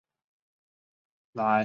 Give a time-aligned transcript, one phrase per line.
[1.33, 1.59] 莱唐韦尔吉。